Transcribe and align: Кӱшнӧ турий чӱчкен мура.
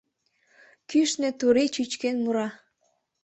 Кӱшнӧ 0.89 1.29
турий 1.39 1.69
чӱчкен 1.75 2.15
мура. 2.23 2.47